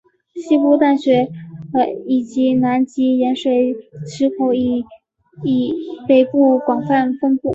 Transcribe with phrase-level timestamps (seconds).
[0.33, 1.31] 西部淡水
[2.07, 4.83] 以南至盐水溪口以
[6.07, 6.31] 北间
[6.65, 7.49] 广泛分布。